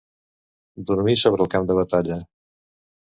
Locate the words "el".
1.47-1.51